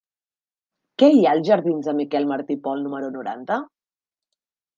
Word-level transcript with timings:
Què 1.03 1.09
hi 1.15 1.19
ha 1.25 1.33
als 1.37 1.45
jardins 1.49 1.89
de 1.89 1.95
Miquel 1.99 2.25
Martí 2.33 2.57
i 2.59 2.63
Pol 2.65 2.83
número 2.87 3.11
noranta? 3.19 3.61